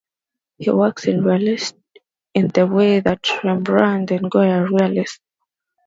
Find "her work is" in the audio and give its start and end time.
0.65-1.15